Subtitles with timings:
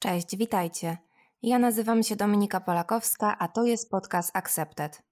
[0.00, 0.98] Cześć, witajcie.
[1.42, 5.02] Ja nazywam się Dominika Polakowska, a to jest podcast Accepted.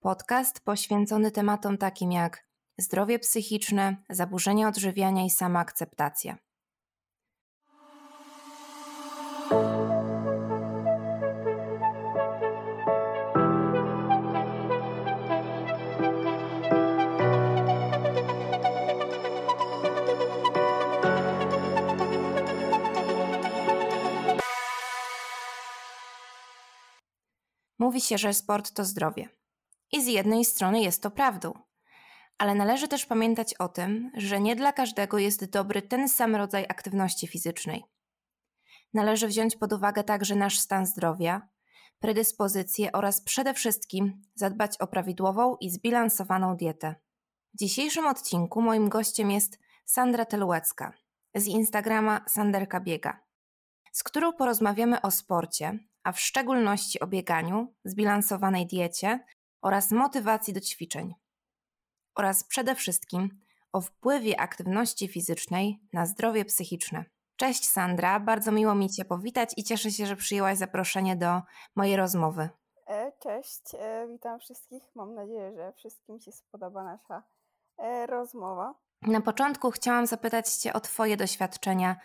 [0.00, 2.46] Podcast poświęcony tematom takim jak
[2.78, 6.36] zdrowie psychiczne, zaburzenia odżywiania i samoakceptacja.
[27.86, 29.28] Mówi się, że sport to zdrowie.
[29.92, 31.52] I z jednej strony jest to prawdą.
[32.38, 36.64] Ale należy też pamiętać o tym, że nie dla każdego jest dobry ten sam rodzaj
[36.68, 37.84] aktywności fizycznej.
[38.94, 41.48] Należy wziąć pod uwagę także nasz stan zdrowia,
[41.98, 46.94] predyspozycje oraz przede wszystkim zadbać o prawidłową i zbilansowaną dietę.
[47.54, 50.92] W dzisiejszym odcinku moim gościem jest Sandra Telułecka
[51.34, 53.20] z Instagrama Sanderka Biega,
[53.92, 59.24] z którą porozmawiamy o sporcie, a w szczególności o bieganiu, zbilansowanej diecie
[59.62, 61.14] oraz motywacji do ćwiczeń.
[62.14, 63.40] Oraz przede wszystkim
[63.72, 67.04] o wpływie aktywności fizycznej na zdrowie psychiczne.
[67.36, 71.42] Cześć Sandra, bardzo miło mi Cię powitać i cieszę się, że przyjęłaś zaproszenie do
[71.76, 72.48] mojej rozmowy.
[72.86, 74.82] E, cześć, e, witam wszystkich.
[74.94, 77.22] Mam nadzieję, że wszystkim się spodoba nasza
[77.78, 78.74] e, rozmowa.
[79.02, 81.96] Na początku chciałam zapytać Cię o Twoje doświadczenia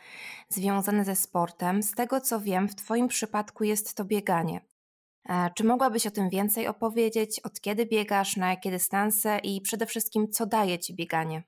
[0.50, 1.84] związane ze sportem.
[1.84, 4.62] Z tego co wiem, w Twoim przypadku jest to bieganie.
[5.30, 7.40] E, czy mogłabyś o tym więcej opowiedzieć?
[7.40, 11.44] Od kiedy biegasz, na jakie dystanse i przede wszystkim co daje Ci bieganie?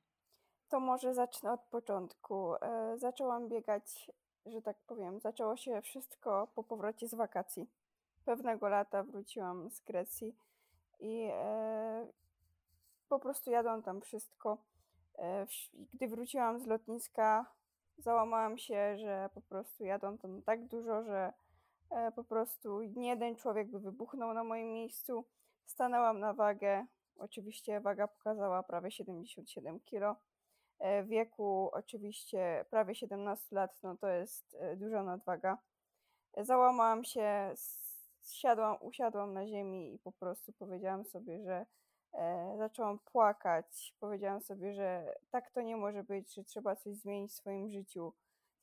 [0.69, 2.55] To może zacznę od początku.
[2.55, 4.11] E, zaczęłam biegać,
[4.45, 7.69] że tak powiem, zaczęło się wszystko po powrocie z wakacji.
[8.25, 10.35] Pewnego lata wróciłam z Grecji
[10.99, 12.07] i e,
[13.09, 14.57] po prostu jadłam tam wszystko
[15.93, 17.45] gdy wróciłam z lotniska,
[17.97, 21.33] załamałam się, że po prostu jadą tam tak dużo, że
[21.89, 25.25] e, po prostu nie jeden człowiek by wybuchnął na moim miejscu.
[25.65, 26.85] Stanęłam na wagę.
[27.17, 30.21] Oczywiście waga pokazała prawie 77 kg.
[30.79, 35.57] E, wieku oczywiście prawie 17 lat, no to jest duża nadwaga.
[36.37, 37.53] Załamałam się,
[38.25, 41.65] siadłam, usiadłam na ziemi i po prostu powiedziałam sobie, że e,
[42.57, 43.95] zaczęłam płakać.
[43.99, 48.13] Powiedziałam sobie, że tak to nie może być, że trzeba coś zmienić w swoim życiu.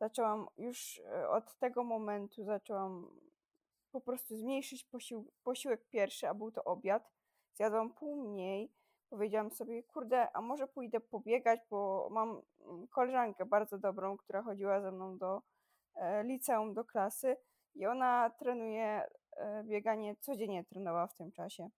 [0.01, 3.11] Zaczęłam już e, od tego momentu zaczęłam
[3.93, 7.11] po prostu zmniejszyć posił, posiłek pierwszy, a był to obiad.
[7.55, 8.73] Zjadłam pół mniej.
[9.11, 14.81] Powiedziałam sobie, kurde, a może pójdę pobiegać, bo mam mm, koleżankę bardzo dobrą, która chodziła
[14.81, 15.43] ze mną do
[15.95, 17.37] e, liceum, do klasy
[17.75, 19.07] i ona trenuje
[19.37, 21.71] e, bieganie, codziennie trenowała w tym czasie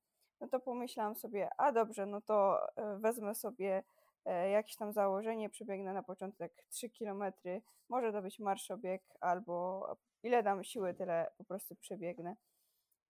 [0.42, 3.82] no to pomyślałam sobie, a dobrze, no to e, wezmę sobie
[4.24, 7.22] e, jakieś tam założenie, przebiegnę na początek 3 km,
[7.88, 9.86] może to być marszobieg, albo
[10.22, 12.36] ile dam siły, tyle po prostu przebiegnę.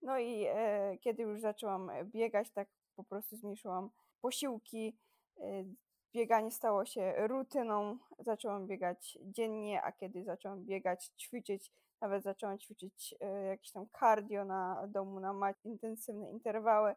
[0.03, 4.97] No i e, kiedy już zaczęłam biegać, tak po prostu zmniejszyłam posiłki,
[6.14, 13.14] bieganie stało się rutyną, zaczęłam biegać dziennie, a kiedy zaczęłam biegać, ćwiczyć, nawet zaczęłam ćwiczyć
[13.49, 16.94] jakieś tam cardio na domu, na mać, intensywne interwały,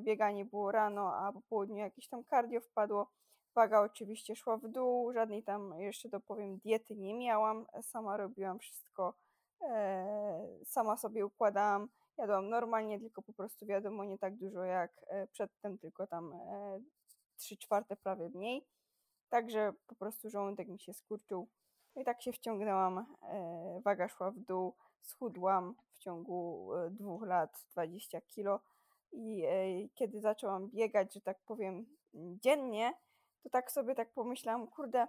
[0.00, 3.10] bieganie było rano, a po południu jakieś tam cardio wpadło.
[3.54, 9.14] Waga oczywiście szła w dół, żadnej tam jeszcze dopowiem diety nie miałam, sama robiłam wszystko,
[9.62, 11.88] e, sama sobie układałam,
[12.18, 16.80] jadłam normalnie, tylko po prostu wiadomo nie tak dużo jak e, przedtem, tylko tam e,
[17.36, 18.66] 3 czwarte prawie mniej.
[19.28, 21.48] Także po prostu żołądek mi się skurczył.
[21.96, 27.26] No I tak się wciągnęłam, e, waga szła w dół, schudłam w ciągu e, dwóch
[27.26, 28.60] lat 20 kilo
[29.12, 32.92] i e, kiedy zaczęłam biegać, że tak powiem, dziennie,
[33.42, 35.06] to tak sobie tak pomyślałam, kurde,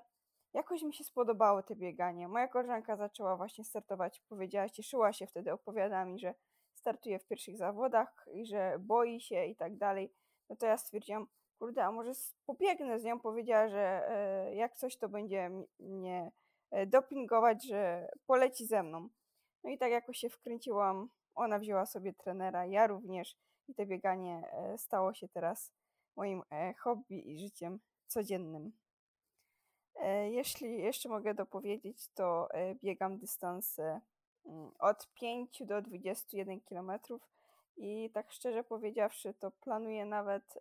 [0.54, 2.28] jakoś mi się spodobało te bieganie.
[2.28, 6.34] Moja koleżanka zaczęła właśnie startować, powiedziała, cieszyła się wtedy, opowiada mi, że
[6.74, 10.14] startuje w pierwszych zawodach i że boi się i tak dalej.
[10.50, 11.28] No to ja stwierdziłam,
[11.60, 12.12] kurde, a może
[12.46, 13.20] pobiegnę z nią.
[13.20, 16.32] Powiedziała, że e, jak coś to będzie mnie
[16.72, 19.10] e, dopingować, że poleci ze mną.
[19.64, 21.10] No i tak jakoś się wkręciłam.
[21.36, 23.38] Ona wzięła sobie trenera, ja również
[23.70, 25.72] i to bieganie e, stało się teraz
[26.16, 28.72] moim e, hobby i życiem codziennym.
[29.96, 32.50] E, jeśli jeszcze mogę dopowiedzieć, to
[32.84, 34.02] biegam dystanse
[34.46, 36.92] mm, od 5 do 21 km
[37.78, 40.60] i tak szczerze powiedziawszy, to planuję nawet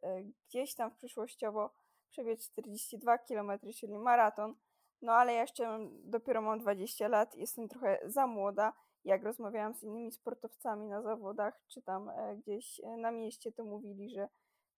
[0.48, 1.70] gdzieś tam przyszłościowo
[2.10, 4.54] przebiec 42 km, czyli maraton.
[5.02, 8.72] No ale ja jeszcze dopiero mam 20 lat, jestem trochę za młoda
[9.04, 13.64] jak rozmawiałam z innymi sportowcami na zawodach, czy tam e, gdzieś e, na mieście, to
[13.64, 14.28] mówili, że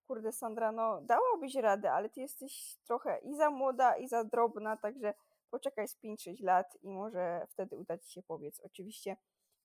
[0.07, 4.77] kurde Sandra, no dałabyś radę, ale ty jesteś trochę i za młoda, i za drobna,
[4.77, 5.15] także
[5.51, 8.61] poczekaj z 5-6 lat i może wtedy uda Ci się pobiec.
[8.61, 9.17] Oczywiście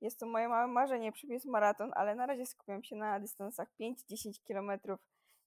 [0.02, 4.44] jest to moje małe marzenie, przebiec maraton, ale na razie skupiam się na dystansach 5-10
[4.48, 4.98] km.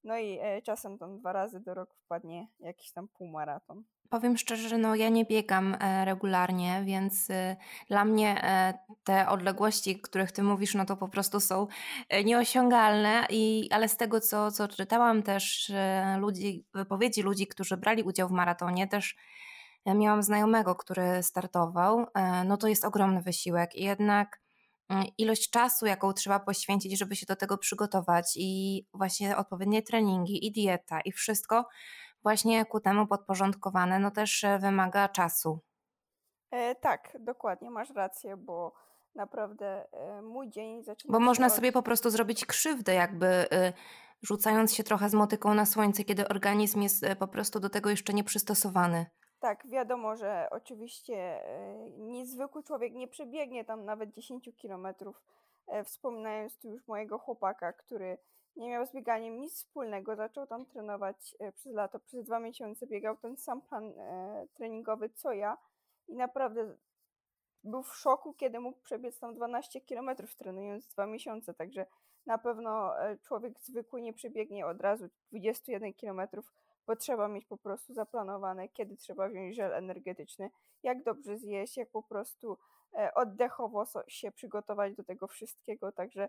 [0.05, 3.85] No i e, czasem tam dwa razy do roku wpadnie jakiś tam półmaraton.
[4.09, 7.57] Powiem szczerze, że no ja nie biegam e, regularnie, więc y,
[7.89, 8.75] dla mnie e,
[9.05, 11.67] te odległości, których ty mówisz, no to po prostu są
[12.09, 15.73] e, nieosiągalne, i, ale z tego, co, co czytałam też
[16.19, 19.17] ludzi, wypowiedzi ludzi, którzy brali udział w maratonie, też
[19.87, 22.07] miałam znajomego, który startował,
[22.45, 24.41] no to jest ogromny wysiłek i jednak
[24.89, 30.47] mm, ilość czasu, jaką trzeba poświęcić, żeby się do tego przygotować i właśnie odpowiednie treningi
[30.47, 31.65] i dieta i wszystko,
[32.23, 35.61] właśnie ku temu podporządkowane, no też e, wymaga czasu.
[36.51, 38.73] E, tak, dokładnie, masz rację, bo
[39.15, 41.53] naprawdę e, mój dzień zaczyna Bo można od...
[41.53, 43.73] sobie po prostu zrobić krzywdę, jakby y,
[44.23, 47.91] rzucając się trochę z motyką na słońce, kiedy organizm jest y, po prostu do tego
[47.91, 49.07] jeszcze nieprzystosowany.
[49.41, 55.23] Tak, wiadomo, że oczywiście y, niezwykły człowiek nie przebiegnie tam nawet 10 kilometrów.
[55.67, 58.19] E, wspominając tu już mojego chłopaka, który
[58.59, 60.17] nie miał z bieganiem nic wspólnego.
[60.17, 65.11] Zaczął tam trenować e, przez lato, przez dwa miesiące biegał ten sam plan e, treningowy
[65.11, 65.59] co ja
[66.09, 66.77] i naprawdę
[67.65, 71.87] był w szoku, kiedy mógł przebiec tam 12 km trenując dwa miesiące, także
[72.27, 76.21] na pewno e, człowiek zwykły nie przebiegnie od razu 21 km,
[76.87, 80.51] bo trzeba mieć po prostu zaplanowane, kiedy trzeba wziąć żel energetyczny,
[80.83, 82.59] jak dobrze zjeść, jak po prostu
[83.15, 86.29] oddechowo się przygotować do tego wszystkiego, także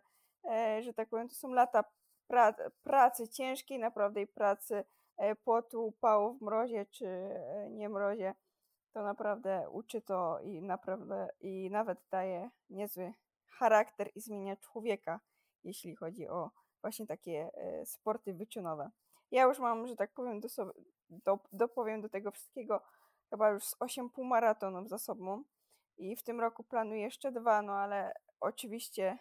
[0.80, 1.84] że tak powiem, to są lata
[2.30, 2.54] pra,
[2.84, 4.84] pracy ciężkiej, naprawdę pracy
[5.18, 8.36] e, potu, upału w mrozie czy e, nie mrozie,
[8.94, 13.14] to naprawdę uczy to i naprawdę i nawet daje niezły
[13.48, 15.20] charakter i zmienia człowieka,
[15.64, 18.92] jeśli chodzi o właśnie takie e, sporty wyczynowe.
[19.32, 20.72] Ja już mam, że tak powiem, do sobie,
[21.10, 22.82] do, dopowiem do tego wszystkiego
[23.30, 25.44] chyba już z 8 półmaratonów za sobą
[25.98, 29.18] i w tym roku planuję jeszcze dwa, no ale oczywiście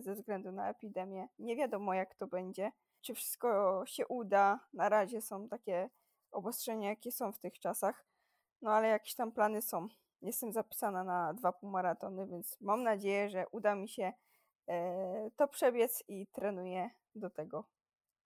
[0.00, 1.28] ze względu na epidemię.
[1.38, 4.60] Nie wiadomo, jak to będzie, czy wszystko się uda.
[4.72, 5.90] Na razie są takie
[6.30, 8.06] obostrzenia, jakie są w tych czasach,
[8.62, 9.88] no ale jakieś tam plany są.
[10.22, 14.12] Jestem zapisana na dwa półmaratony, więc mam nadzieję, że uda mi się
[14.68, 17.64] e, to przebiec i trenuję do tego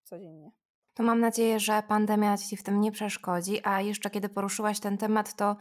[0.03, 0.66] codziennie
[0.97, 3.61] to mam nadzieję, że pandemia Ci w tym nie przeszkodzi.
[3.65, 5.57] A jeszcze kiedy poruszyłaś ten temat, to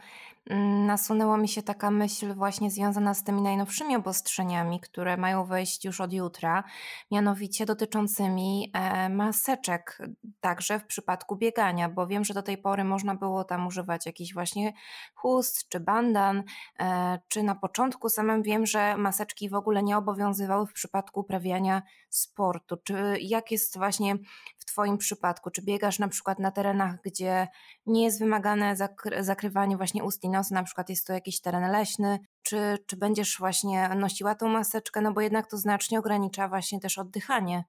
[0.50, 5.84] mm, nasunęła mi się taka myśl właśnie związana z tymi najnowszymi obostrzeniami, które mają wejść
[5.84, 6.64] już od jutra,
[7.10, 9.98] mianowicie dotyczącymi e, maseczek,
[10.40, 14.34] także w przypadku biegania, bo wiem, że do tej pory można było tam używać jakichś
[14.34, 14.72] właśnie
[15.14, 16.42] chust czy bandan,
[16.80, 21.82] e, czy na początku samym wiem, że maseczki w ogóle nie obowiązywały w przypadku uprawiania
[22.08, 22.76] sportu.
[22.76, 24.14] Czy jak jest właśnie
[24.58, 25.25] w Twoim przypadku?
[25.26, 25.50] Przypadku?
[25.50, 27.48] Czy biegasz na przykład na terenach, gdzie
[27.86, 31.72] nie jest wymagane zakry zakrywanie właśnie ust i nosa, na przykład jest to jakiś teren
[31.72, 36.80] leśny, czy, czy będziesz właśnie nosiła tą maseczkę, no bo jednak to znacznie ogranicza właśnie
[36.80, 37.64] też oddychanie.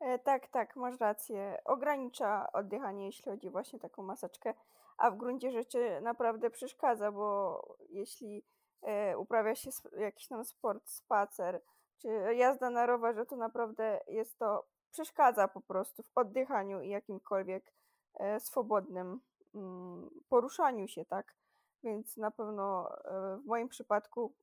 [0.00, 1.58] E, tak, tak, masz rację.
[1.64, 4.54] Ogranicza oddychanie, jeśli chodzi właśnie taką maseczkę,
[4.96, 8.44] a w gruncie rzeczy naprawdę przeszkadza, bo jeśli
[8.82, 11.60] e, uprawia się jakiś tam sport, spacer,
[11.98, 17.72] czy jazda na rowerze, to naprawdę jest to przeszkadza po prostu w oddychaniu i jakimkolwiek
[18.14, 19.20] e, swobodnym
[19.54, 21.34] mm, poruszaniu się, tak?
[21.82, 24.34] Więc na pewno e, w moim przypadku,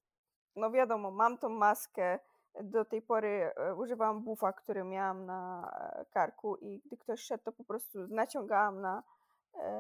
[0.55, 2.19] no wiadomo, mam tą maskę.
[2.63, 5.71] Do tej pory e, używałam bufa, który miałam na
[6.09, 9.03] karku, i gdy ktoś szedł, to po prostu naciągałam na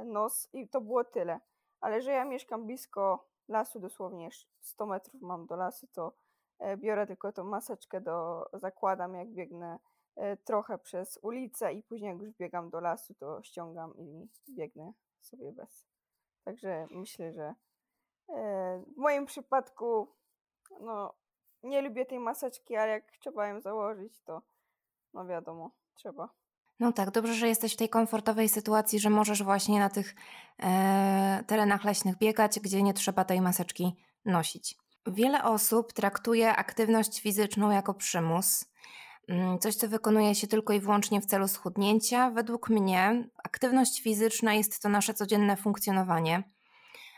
[0.05, 1.39] nos i to było tyle.
[1.81, 4.29] Ale że ja mieszkam blisko lasu, dosłownie
[4.61, 6.13] 100 metrów mam do lasu, to
[6.77, 9.79] biorę tylko tą maseczkę do zakładam, jak biegnę
[10.43, 15.51] trochę przez ulicę i później jak już biegam do lasu, to ściągam i biegnę sobie
[15.51, 15.85] bez.
[16.43, 17.55] Także myślę, że
[18.29, 20.07] e, w moim przypadku
[20.79, 21.13] no
[21.63, 24.41] nie lubię tej maseczki, ale jak trzeba ją założyć, to
[25.13, 26.29] no wiadomo, trzeba.
[26.79, 30.15] No tak, dobrze, że jesteś w tej komfortowej sytuacji, że możesz właśnie na tych
[30.59, 34.75] e, terenach leśnych biegać, gdzie nie trzeba tej maseczki nosić.
[35.07, 38.65] Wiele osób traktuje aktywność fizyczną jako przymus,
[39.59, 42.31] coś, co wykonuje się tylko i wyłącznie w celu schudnięcia.
[42.31, 46.43] Według mnie aktywność fizyczna jest to nasze codzienne funkcjonowanie.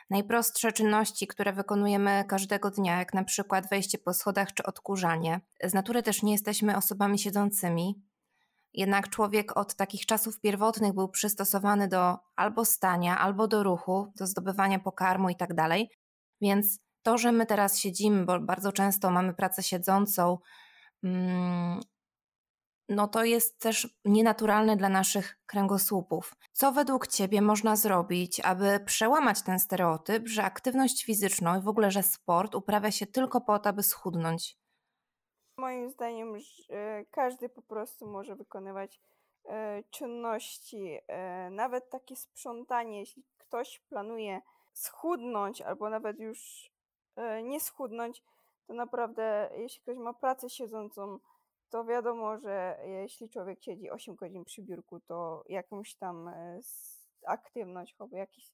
[0.09, 5.41] Najprostsze czynności, które wykonujemy każdego dnia, jak na przykład wejście po schodach czy odkurzanie.
[5.63, 8.03] Z natury też nie jesteśmy osobami siedzącymi,
[8.73, 14.27] jednak człowiek od takich czasów pierwotnych był przystosowany do albo stania, albo do ruchu, do
[14.27, 15.89] zdobywania pokarmu i tak dalej.
[16.41, 20.37] Więc to, że my teraz siedzimy, bo bardzo często mamy pracę siedzącą,
[21.03, 21.79] mm,
[22.89, 26.35] no to jest też nienaturalne dla naszych kręgosłupów.
[26.51, 31.91] Co według Ciebie można zrobić, aby przełamać ten stereotyp, że aktywność fizyczna i w ogóle,
[31.91, 34.57] że sport uprawia się tylko po to, aby schudnąć?
[35.57, 36.33] Moim zdaniem
[37.11, 38.99] każdy po prostu może wykonywać
[39.45, 44.41] e, czynności, e, nawet takie sprzątanie, jeśli ktoś planuje
[44.73, 46.71] schudnąć albo nawet już
[47.15, 48.23] e, nie schudnąć,
[48.67, 51.19] to naprawdę jeśli ktoś ma pracę siedzącą,
[51.73, 56.59] to wiadomo, że jeśli człowiek siedzi 8 godzin przy biurku, to jakąś tam e,
[57.27, 58.51] aktywność, choć jakiś,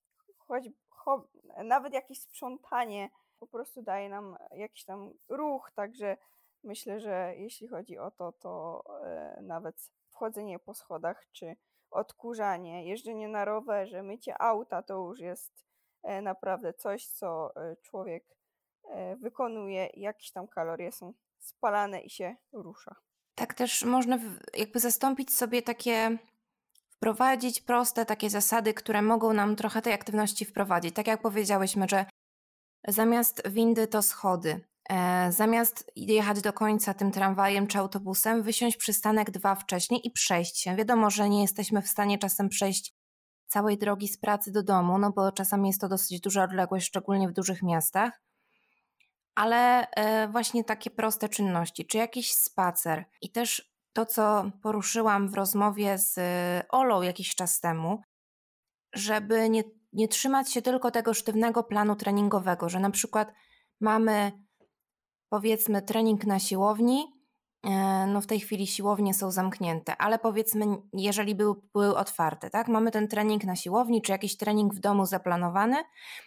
[0.89, 1.23] choć,
[1.63, 3.09] nawet jakieś sprzątanie
[3.39, 6.17] po prostu daje nam jakiś tam ruch, także
[6.63, 11.55] myślę, że jeśli chodzi o to, to e, nawet wchodzenie po schodach czy
[11.91, 15.65] odkurzanie, jeżdżenie na rowerze, mycie auta to już jest
[16.03, 18.23] e, naprawdę coś, co człowiek
[19.17, 23.08] wykonuje jakieś tam kalorie są spalane i się rusza.
[23.39, 24.19] Tak też można
[24.57, 26.17] jakby zastąpić sobie takie,
[26.89, 30.95] wprowadzić proste takie zasady, które mogą nam trochę tej aktywności wprowadzić.
[30.95, 32.05] Tak jak powiedziałyśmy, że
[32.87, 34.61] zamiast windy to schody.
[34.89, 40.57] E, zamiast jechać do końca tym tramwajem czy autobusem, wysiąść przystanek dwa wcześniej i przejść
[40.57, 40.75] się.
[40.75, 42.93] Wiadomo, że nie jesteśmy w stanie czasem przejść
[43.47, 47.29] całej drogi z pracy do domu, no bo czasami jest to dosyć duża odległość, szczególnie
[47.29, 48.21] w dużych miastach
[49.39, 53.05] ale e, właśnie takie proste czynności, czy jakiś spacer.
[53.21, 56.19] I też to, co poruszyłam w rozmowie z
[56.69, 58.01] Olą jakiś czas temu,
[58.93, 63.33] żeby nie, nie trzymać się tylko tego sztywnego planu treningowego, że na przykład
[63.81, 64.31] mamy
[65.29, 67.18] powiedzmy trening na siłowni, E,
[68.07, 72.67] no w tej chwili siłownie są zamknięte, ale powiedzmy, jeżeli były, były otwarte, tak?
[72.67, 75.83] Mamy ten trening na siłowni, czy jakiś trening w domu zaplanowany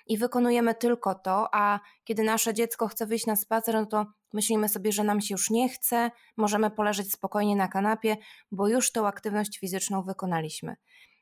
[0.07, 4.69] i wykonujemy tylko to, a kiedy nasze dziecko chce wyjść na spacer, no to myślimy
[4.69, 8.17] sobie, że nam się już nie chce, możemy poleżeć spokojnie na kanapie,
[8.51, 10.77] bo już tą aktywność fizyczną wykonaliśmy.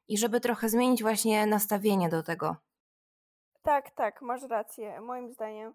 [0.09, 2.57] I żeby trochę zmienić właśnie nastawienie do tego.
[3.62, 5.00] Tak, tak, masz rację.
[5.00, 5.75] Moim zdaniem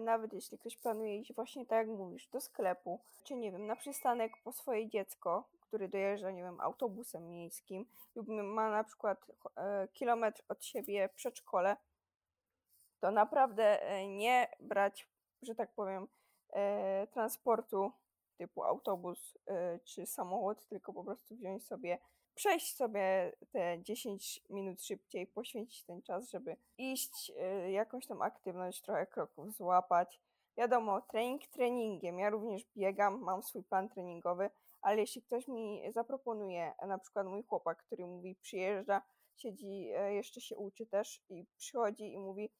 [0.00, 3.76] nawet jeśli ktoś planuje iść właśnie tak jak mówisz, do sklepu, czy nie wiem, na
[3.76, 9.88] przystanek po swoje dziecko, który dojeżdża, nie wiem, autobusem miejskim lub ma na przykład e,
[9.92, 11.76] kilometr od siebie przedszkole,
[13.00, 15.08] to naprawdę e, nie brać,
[15.42, 16.08] że tak powiem,
[17.10, 17.92] transportu
[18.38, 19.38] typu autobus
[19.84, 21.98] czy samochód, tylko po prostu wziąć sobie
[22.34, 27.32] przejść sobie te 10 minut szybciej, poświęcić ten czas, żeby iść,
[27.66, 30.20] y, jakąś tam aktywność, trochę kroków złapać.
[30.56, 32.18] Wiadomo, trening treningiem.
[32.18, 34.50] Ja również biegam, mam swój plan treningowy,
[34.82, 39.02] ale jeśli ktoś mi zaproponuje, na przykład mój chłopak, który mówi, przyjeżdża,
[39.36, 42.50] siedzi, e, jeszcze się uczy też i przychodzi i mówi,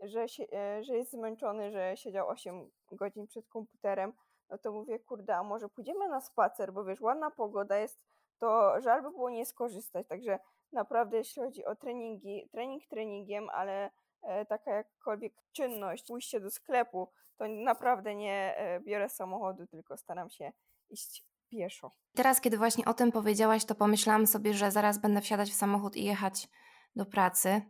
[0.00, 4.12] że, się, e, że jest zmęczony, że siedział 8 godzin przed komputerem,
[4.50, 8.00] no to mówię, kurde, a może pójdziemy na spacer, bo wiesz, ładna pogoda jest,
[8.38, 10.06] to żal by było nie skorzystać.
[10.06, 10.38] Także
[10.72, 13.90] naprawdę, jeśli chodzi o treningi, trening treningiem, ale
[14.22, 20.30] e, taka jakkolwiek czynność, pójście do sklepu, to naprawdę nie e, biorę samochodu, tylko staram
[20.30, 20.52] się
[20.90, 21.92] iść pieszo.
[22.14, 25.96] Teraz, kiedy właśnie o tym powiedziałaś, to pomyślałam sobie, że zaraz będę wsiadać w samochód
[25.96, 26.48] i jechać
[26.96, 27.62] do pracy.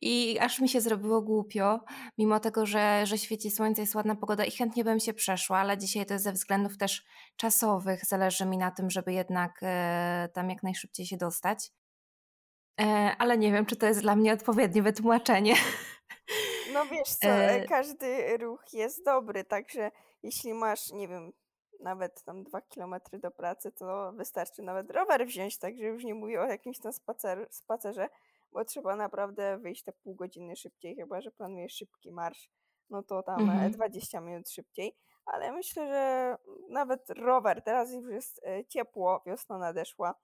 [0.00, 1.80] I aż mi się zrobiło głupio,
[2.18, 5.78] mimo tego, że, że świeci słońce, jest ładna pogoda i chętnie bym się przeszła, ale
[5.78, 7.04] dzisiaj to jest ze względów też
[7.36, 8.04] czasowych.
[8.04, 11.70] Zależy mi na tym, żeby jednak e, tam jak najszybciej się dostać.
[12.80, 12.84] E,
[13.18, 15.54] ale nie wiem, czy to jest dla mnie odpowiednie wytłumaczenie.
[16.72, 17.64] No wiesz co, e...
[17.64, 19.90] każdy ruch jest dobry, także
[20.22, 21.32] jeśli masz, nie wiem,
[21.80, 26.40] nawet tam dwa kilometry do pracy, to wystarczy nawet rower wziąć, także już nie mówię
[26.40, 28.08] o jakimś tam spacer, spacerze
[28.52, 32.50] bo trzeba naprawdę wyjść te pół godziny szybciej, chyba że planujesz szybki marsz,
[32.90, 33.72] no to tam mhm.
[33.72, 34.96] 20 minut szybciej.
[35.26, 36.36] Ale myślę, że
[36.70, 40.14] nawet rower, teraz już jest e, ciepło, wiosna nadeszła,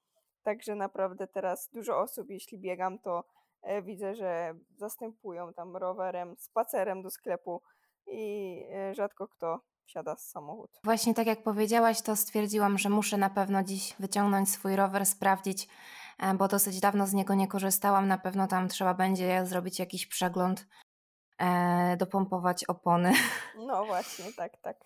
[0.43, 3.25] także naprawdę teraz dużo osób, jeśli biegam, to
[3.63, 7.63] e, widzę, że zastępują tam rowerem, spacerem do sklepu
[8.07, 10.71] i e, rzadko kto wsiada z samochód.
[10.85, 15.69] Właśnie tak jak powiedziałaś, to stwierdziłam, że muszę na pewno dziś wyciągnąć swój rower, sprawdzić,
[15.69, 16.06] E,
[16.39, 18.09] bo dosyć dawno z niego nie korzystałam.
[18.09, 20.67] Na pewno tam trzeba będzie zrobić jakiś przegląd,
[21.39, 23.13] e, dopompować opony.
[23.67, 24.77] No właśnie, tak, tak.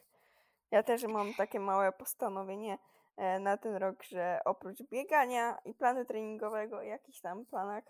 [0.70, 2.78] Ja też mam takie małe postanowienie
[3.16, 7.84] e, na ten rok, że oprócz biegania i planu treningowego, jakichś tam planach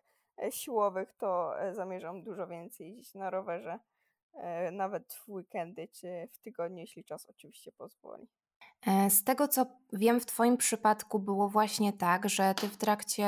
[0.50, 3.78] siłowych, to zamierzam dużo więcej jeździć na rowerze,
[4.72, 8.28] nawet w weekendy czy w tygodniu, jeśli czas oczywiście pozwoli.
[8.86, 13.26] E, z tego co wiem, w Twoim przypadku było właśnie tak, że Ty w trakcie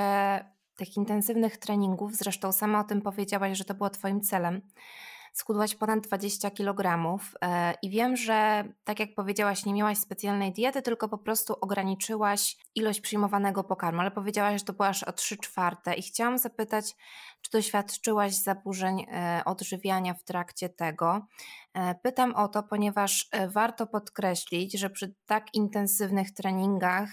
[0.76, 4.60] tych intensywnych treningów, zresztą sama o tym powiedziałaś, że to było Twoim celem,
[5.32, 10.82] schudłaś ponad 20 kg e, i wiem, że tak jak powiedziałaś, nie miałaś specjalnej diety,
[10.82, 15.36] tylko po prostu ograniczyłaś ilość przyjmowanego pokarmu, ale powiedziałaś, że to była aż o 3
[15.36, 16.94] czwarte i chciałam zapytać,
[17.42, 21.26] czy doświadczyłaś zaburzeń e, odżywiania w trakcie tego?
[21.74, 27.08] E, pytam o to, ponieważ warto podkreślić, że przy tak intensywnych treningach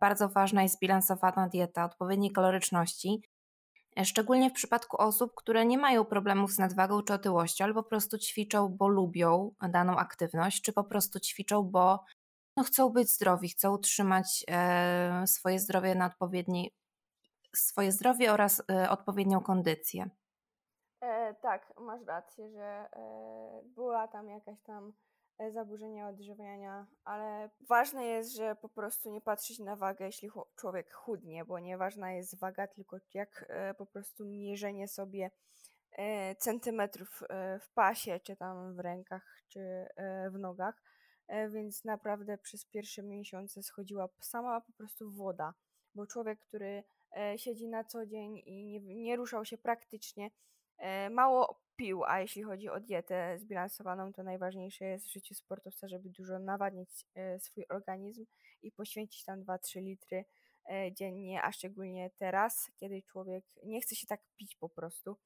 [0.00, 3.20] bardzo ważna jest bilansowana dieta, odpowiedniej kaloryczności,
[4.04, 8.18] Szczególnie w przypadku osób, które nie mają problemów z nadwagą czy otyłością, albo po prostu
[8.18, 12.04] ćwiczą, bo lubią daną aktywność, czy po prostu ćwiczą, bo
[12.56, 16.74] no, chcą być zdrowi, chcą utrzymać e, swoje zdrowie na odpowiedniej,
[17.56, 20.10] swoje zdrowie oraz e, odpowiednią kondycję.
[21.00, 24.92] E, tak, masz rację, że e, była tam jakaś tam
[25.50, 31.44] zaburzenia odżywiania, ale ważne jest, że po prostu nie patrzeć na wagę, jeśli człowiek chudnie,
[31.44, 35.30] bo nieważna jest waga, tylko jak e, po prostu mierzenie sobie
[35.92, 37.22] e, centymetrów
[37.60, 39.86] w pasie, czy tam w rękach, czy
[40.30, 40.82] w nogach.
[41.50, 45.54] Więc naprawdę przez pierwsze miesiące schodziła sama po prostu woda,
[45.94, 46.84] bo człowiek, który
[47.36, 50.30] siedzi na co dzień i nie, nie ruszał się praktycznie,
[51.10, 56.10] mało pił, a jeśli chodzi o dietę zbilansowaną, to najważniejsze jest w życiu sportowca, żeby
[56.10, 58.26] dużo nawadniać e, swój organizm
[58.62, 60.24] i poświęcić tam 2-3 litry
[60.70, 65.16] e, dziennie, a szczególnie teraz, kiedy człowiek nie chce się tak pić po prostu.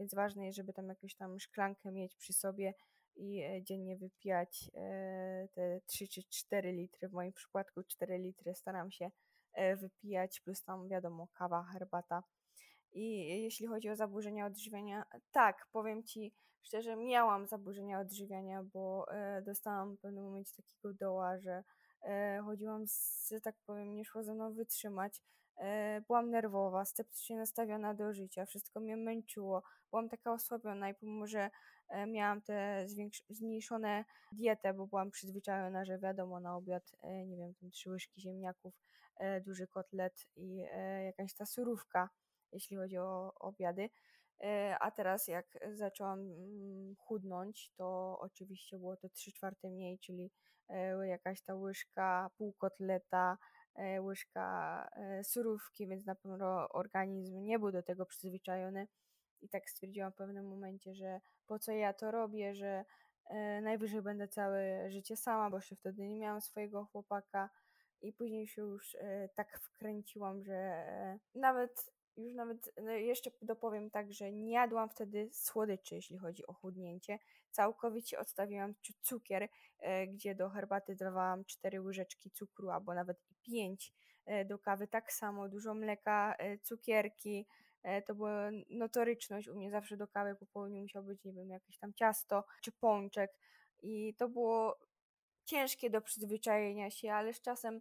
[0.00, 2.74] Więc ważne jest, żeby tam jakąś tam szklankę mieć przy sobie
[3.16, 4.70] i e, dziennie wypijać
[5.52, 7.08] te 3 czy 4 litry.
[7.08, 9.10] W moim przypadku 4 litry staram się
[9.76, 12.22] wypijać, plus tam wiadomo kawa, herbata
[12.94, 16.32] i jeśli chodzi o zaburzenia odżywiania, tak, powiem Ci
[16.64, 21.64] szczerze, miałam zaburzenia odżywiania, bo e, dostałam w pewnym momencie takiego doła, że
[22.02, 25.22] e, chodziłam, z, że tak powiem, nie szło ze mną wytrzymać.
[25.56, 31.26] E, byłam nerwowa, sceptycznie nastawiona do życia, wszystko mnie męczyło, byłam taka osłabiona i pomimo,
[31.26, 31.50] że
[31.88, 32.86] e, miałam te
[33.28, 38.20] zmniejszone dietę, bo byłam przyzwyczajona, że wiadomo, na obiad, e, nie wiem, tam trzy łyżki
[38.20, 38.74] ziemniaków,
[39.16, 40.56] e, duży kotlet i
[41.04, 42.08] jakaś ta surówka
[42.54, 43.90] jeśli chodzi o obiady.
[44.40, 50.30] E, a teraz jak zaczęłam mm, chudnąć, to oczywiście było to 3 czwarte mniej, czyli
[50.68, 53.38] e, jakaś ta łyżka, pół kotleta,
[53.74, 54.88] e, łyżka
[55.22, 58.88] surówki, więc na pewno organizm nie był do tego przyzwyczajony.
[59.42, 62.84] I tak stwierdziłam w pewnym momencie, że po co ja to robię, że
[63.62, 67.50] najwyżej będę całe życie sama, bo jeszcze wtedy nie miałam swojego chłopaka.
[68.00, 68.96] I później się już
[69.34, 70.84] tak wkręciłam, że
[71.34, 76.52] nawet już nawet no jeszcze dopowiem tak, że nie jadłam wtedy słodyczy, jeśli chodzi o
[76.52, 77.18] chudnięcie.
[77.50, 79.48] Całkowicie odstawiłam cukier,
[79.78, 83.92] e, gdzie do herbaty dawałam 4 łyżeczki cukru albo nawet i 5
[84.26, 84.88] e, do kawy.
[84.88, 87.46] Tak samo dużo mleka, e, cukierki.
[88.06, 89.48] To była notoryczność.
[89.48, 92.72] U mnie zawsze do kawy po południu musiał być, nie wiem, jakieś tam ciasto czy
[92.72, 93.30] pączek.
[93.82, 94.78] I to było
[95.44, 97.80] ciężkie do przyzwyczajenia się, ale z czasem,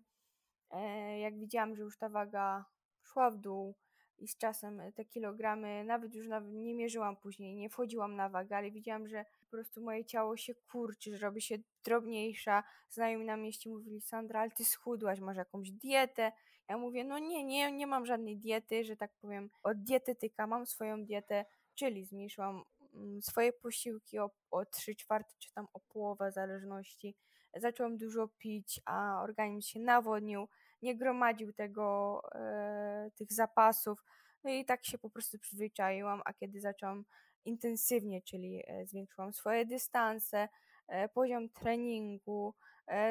[1.21, 2.65] jak widziałam, że już ta waga
[3.01, 3.75] szła w dół,
[4.19, 8.57] i z czasem te kilogramy, nawet już nawet nie mierzyłam później, nie wchodziłam na wagę,
[8.57, 12.63] ale widziałam, że po prostu moje ciało się kurczy, że robi się drobniejsza.
[12.89, 16.31] Znajomi na mieście mówili, Sandra, ale ty schudłaś, masz jakąś dietę.
[16.69, 20.65] Ja mówię, no nie, nie, nie mam żadnej diety, że tak powiem, od dietetyka mam
[20.65, 21.45] swoją dietę,
[21.75, 27.15] czyli zmniejszyłam mm, swoje posiłki o, o 3 czwarte, czy tam o połowę w zależności.
[27.55, 30.47] Zaczęłam dużo pić, a organizm się nawodnił
[30.83, 34.03] nie gromadził tego, e, tych zapasów.
[34.43, 37.05] No i tak się po prostu przyzwyczaiłam, a kiedy zaczęłam
[37.45, 40.49] intensywnie, czyli e, zwiększyłam swoje dystanse,
[40.87, 42.53] e, poziom treningu,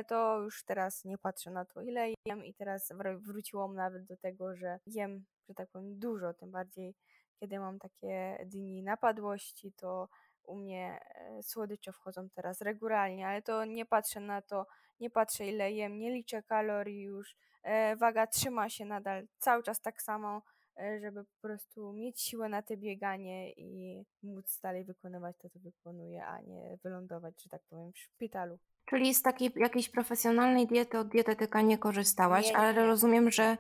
[0.09, 4.57] to już teraz nie patrzę na to, ile jem i teraz wróciłam nawet do tego,
[4.57, 6.95] że jem, że tak powiem, dużo, tym bardziej
[7.41, 10.09] kiedy mam takie dni napadłości, to
[10.45, 11.01] u mnie
[11.43, 14.67] słodycze wchodzą teraz regularnie, ale to nie patrzę na to,
[15.01, 17.37] nie patrzę ile jem, nie liczę kalorii już,
[17.97, 20.43] waga trzyma się nadal cały czas tak samo,
[20.79, 25.59] e, żeby po prostu mieć siłę na te bieganie i móc dalej wykonywać to, co
[25.59, 28.59] wykonuję, a nie wylądować, że tak powiem, w szpitalu.
[28.85, 33.57] Czyli z takiej jakiejś profesjonalnej diety od dietetyka nie korzystałaś, nie, nie, ale rozumiem, że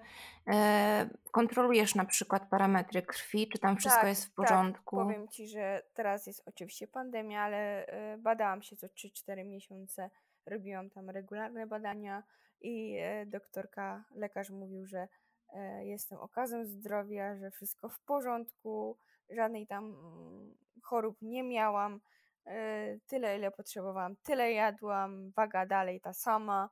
[0.48, 4.34] e, kontrolujesz na przykład parametry krwi, czy tam wszystko tak, jest w tak.
[4.34, 4.96] porządku?
[4.96, 5.06] Tak.
[5.06, 10.10] Powiem Ci, że teraz jest oczywiście pandemia, ale e, badałam się co 3-4 miesiące,
[10.46, 12.22] robiłam tam regularne badania,
[12.62, 15.08] i e, doktorka, lekarz mówił, że
[15.48, 18.96] e, jestem okazą zdrowia, że wszystko w porządku,
[19.30, 22.00] żadnej tam mm, chorób nie miałam,
[22.46, 26.70] e, tyle ile potrzebowałam, tyle jadłam, waga dalej ta sama,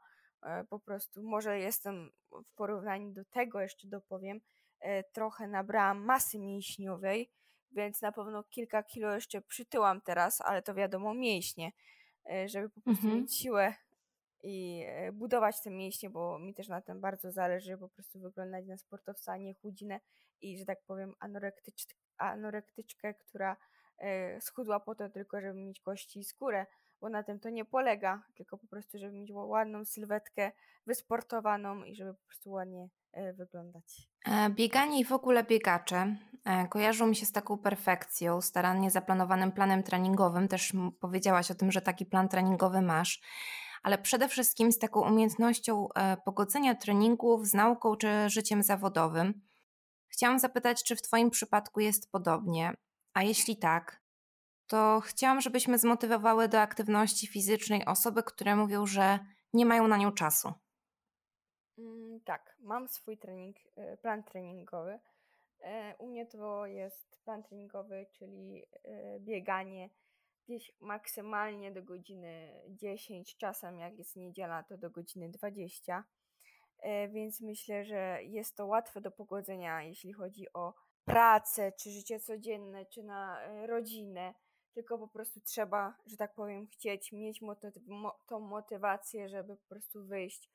[0.69, 4.41] po prostu może jestem w porównaniu do tego, jeszcze dopowiem,
[5.13, 7.31] trochę nabrałam masy mięśniowej,
[7.73, 11.73] więc na pewno kilka kilo jeszcze przytyłam teraz, ale to wiadomo mięśnie,
[12.47, 13.23] żeby po prostu Mhm.
[13.23, 13.75] mieć siłę
[14.43, 18.67] i e, budować te mięśnie, bo mi też na tym bardzo zależy, po prostu wyglądać
[18.67, 20.01] na sportowca, a nie chudzinę
[20.41, 21.87] i, że tak powiem, anorektycz,
[22.19, 23.57] anorektyczkę, która
[23.99, 26.67] e, schudła po to tylko, żeby mieć kości i skórę,
[27.01, 30.53] bo na tym to nie polega, tylko po prostu, żeby mieć ładną sylwetkę,
[30.87, 34.11] wysportowaną i żeby po prostu ładnie e, wyglądać.
[34.51, 36.17] Bieganie i w ogóle biegacze
[36.71, 40.49] kojarzą mi się z taką perfekcją, starannie zaplanowanym planem treningowym.
[40.49, 43.21] Też powiedziałaś o tym, że taki plan treningowy masz,
[43.83, 49.43] ale przede wszystkim z taką umiejętnością e, pogodzenia treningów z nauką czy życiem zawodowym.
[50.09, 52.75] Chciałam zapytać, czy w Twoim przypadku jest podobnie,
[53.15, 54.03] a jeśli tak,
[54.67, 59.19] to chciałam, żebyśmy zmotywowały do aktywności fizycznej osoby, które mówią, że
[59.53, 60.53] nie mają na nią czasu.
[61.79, 64.99] Mm, tak, mam swój trening, e, plan treningowy.
[65.61, 68.63] E, U mnie to jest plan treningowy, czyli
[69.21, 69.91] bieganie
[70.51, 76.05] gdzieś maksymalnie do godziny 10, czasem jak jest niedziela to do godziny 20.
[76.79, 82.21] E, Więc myślę, że jest to łatwe do pogodzenia, jeśli chodzi o pracę, czy życie
[82.21, 84.35] codzienne, czy na e, rodzinę.
[84.75, 87.57] Tylko po prostu trzeba, że tak powiem, chcieć mieć mo-
[88.27, 90.51] tą motywację, żeby po prostu wyjść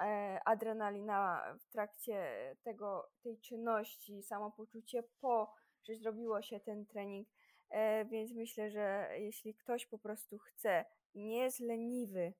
[0.00, 7.28] e, adrenalina w trakcie tego, tej czynności, samopoczucie po, że zrobiło się ten trening.
[7.70, 12.32] E, więc myślę, że jeśli ktoś po prostu chce, nie jest leniwy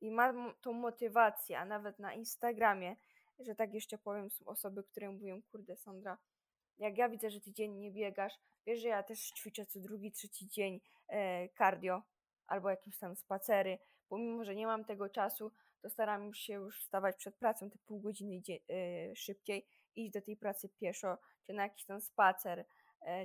[0.00, 2.96] i ma tą motywację, a nawet na Instagramie,
[3.38, 6.18] że tak jeszcze powiem, są osoby, które mówią, kurde Sandra,
[6.78, 10.48] jak ja widzę, że ty dziennie biegasz, wiesz, że ja też ćwiczę co drugi, trzeci
[10.48, 12.02] dzień e, cardio
[12.46, 17.16] albo jakieś tam spacery, pomimo, że nie mam tego czasu, to staram się już wstawać
[17.16, 21.84] przed pracą te pół godziny e, szybciej, iść do tej pracy pieszo, czy na jakiś
[21.84, 22.66] tam spacer,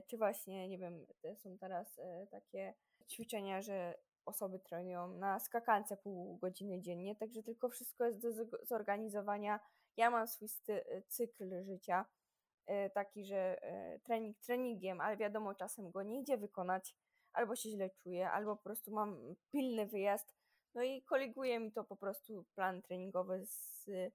[0.07, 2.73] czy właśnie, nie wiem, są teraz e, takie
[3.09, 8.29] ćwiczenia, że osoby trenują na skakance pół godziny dziennie, także tylko wszystko jest do
[8.63, 9.59] zorganizowania.
[9.97, 12.05] Ja mam swój sty- cykl życia,
[12.65, 16.95] e, taki, że e, trening treningiem, ale wiadomo, czasem go nie idzie wykonać,
[17.33, 20.35] albo się źle czuję, albo po prostu mam pilny wyjazd,
[20.75, 24.11] no i koleguje mi to po prostu plan treningowy z e,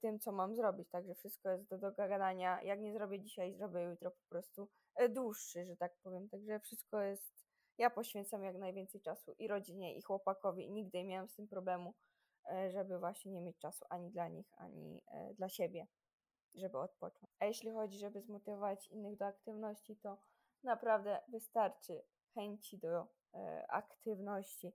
[0.00, 2.62] tym, co mam zrobić, także wszystko jest do dogadania.
[2.62, 7.00] Jak nie zrobię dzisiaj, zrobię jutro po prostu e, dłuższy, że tak powiem, także wszystko
[7.00, 7.46] jest,
[7.78, 11.48] ja poświęcam jak najwięcej czasu i rodzinie, i chłopakowi i nigdy nie miałam z tym
[11.48, 11.94] problemu,
[12.52, 15.86] e, żeby właśnie nie mieć czasu ani dla nich, ani e, dla siebie
[16.54, 17.32] żeby odpocząć.
[17.38, 20.18] A jeśli chodzi, żeby zmotywować innych do aktywności, to
[20.62, 22.02] naprawdę wystarczy
[22.34, 23.06] chęci do
[23.68, 24.72] aktywności.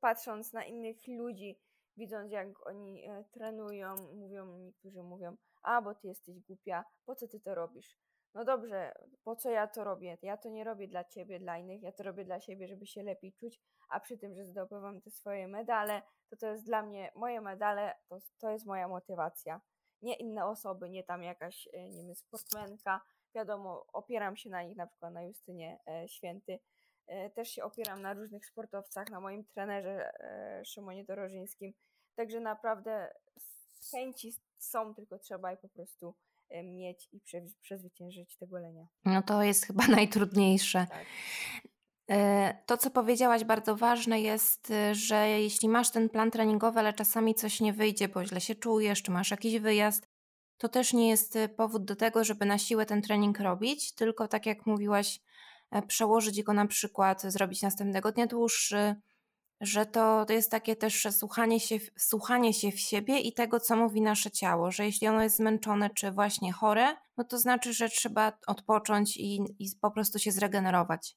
[0.00, 1.58] Patrząc na innych ludzi,
[1.96, 7.28] widząc jak oni e, trenują, mówią, niektórzy mówią, a bo ty jesteś głupia, po co
[7.28, 7.96] ty to robisz?
[8.34, 8.92] No dobrze,
[9.24, 10.18] po co ja to robię?
[10.22, 13.02] Ja to nie robię dla ciebie, dla innych, ja to robię dla siebie, żeby się
[13.02, 17.12] lepiej czuć, a przy tym, że zdobywam te swoje medale, to to jest dla mnie,
[17.14, 19.60] moje medale, to, to jest moja motywacja
[20.02, 23.00] nie inne osoby, nie tam jakaś, e, nie wiem, sportsmenka.
[23.34, 26.58] Wiadomo, opieram się na nich, na przykład na Justynie e, Święty.
[27.06, 31.72] E, Też się opieram na różnych sportowcach, na moim trenerze e, Szymonie Dorożyńskim.
[32.16, 33.12] Także naprawdę
[33.90, 36.14] chęci są, tylko trzeba je po prostu
[36.48, 38.86] e, mieć i prze- przezwyciężyć tego lenia.
[39.04, 40.86] No to jest chyba najtrudniejsze.
[40.90, 41.06] Tak.
[42.66, 47.60] To, co powiedziałaś, bardzo ważne jest, że jeśli masz ten plan treningowy, ale czasami coś
[47.60, 50.08] nie wyjdzie, bo źle się czujesz, czy masz jakiś wyjazd,
[50.58, 54.46] to też nie jest powód do tego, żeby na siłę ten trening robić, tylko tak
[54.46, 55.20] jak mówiłaś,
[55.88, 58.94] przełożyć go na przykład, zrobić następnego dnia dłuższy,
[59.60, 63.76] że to, to jest takie też słuchanie się, słuchanie się w siebie i tego, co
[63.76, 67.88] mówi nasze ciało, że jeśli ono jest zmęczone czy właśnie chore, no to znaczy, że
[67.88, 71.16] trzeba odpocząć i, i po prostu się zregenerować.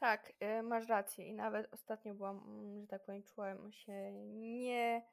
[0.00, 1.26] Tak, e, masz rację.
[1.26, 5.06] I nawet ostatnio byłam, mm, że tak powiem, czułam się nie,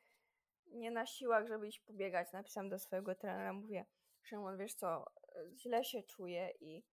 [0.68, 2.28] nie na siłach, żeby iść pobiegać.
[2.34, 3.86] Napisałam do swojego trenera, mówię,
[4.22, 6.84] Szymon, wiesz co, e, źle się czuję i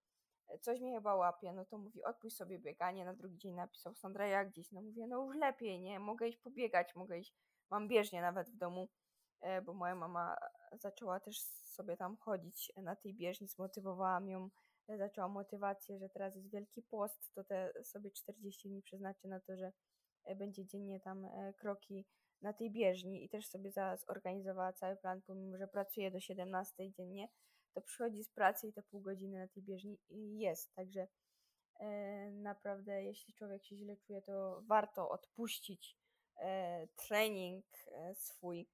[0.60, 1.52] coś mnie chyba łapie.
[1.52, 3.04] No to mówi, odpuść sobie bieganie.
[3.04, 4.72] Na drugi dzień napisał, Sandra, jak gdzieś?
[4.72, 6.00] No mówię, no już lepiej, nie?
[6.00, 7.34] Mogę iść pobiegać, mogę iść,
[7.70, 8.88] mam bieżnię nawet w domu,
[9.40, 10.36] e, bo moja mama
[10.72, 14.48] zaczęła też sobie tam chodzić na tej bieżni, zmotywowałam ją
[14.88, 19.40] e, zaczęła motywację, że teraz jest Wielki Post, to te sobie 40 dni przeznaczy na
[19.40, 19.72] to, że
[20.24, 21.26] e, będzie dziennie tam
[21.58, 22.06] kroki
[22.42, 23.70] na tej bieżni i też sobie
[24.06, 27.28] zorganizowała cały plan, pomimo, że pracuje do 17 dziennie,
[27.74, 29.98] to przychodzi z pracy i te pół godziny na tej bieżni
[30.38, 31.08] jest, także
[31.80, 35.96] e, naprawdę jeśli człowiek się źle czuje, to warto odpuścić
[36.36, 38.68] e, trening e, swój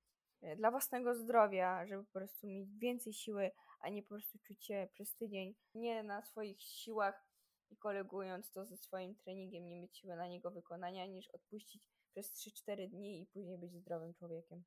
[0.57, 4.89] dla własnego zdrowia, żeby po prostu mieć więcej siły, a nie po prostu czuć się
[4.93, 7.29] przez tydzień nie na swoich siłach
[7.71, 12.33] i kolegując to ze swoim treningiem, nie mieć siły na niego wykonania, niż odpuścić przez
[12.33, 14.65] 3-4 dni i później być zdrowym człowiekiem